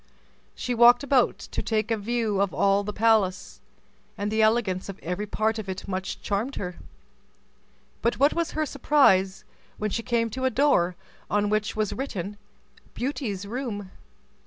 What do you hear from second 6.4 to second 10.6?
her. But what was her surprise, when she came to a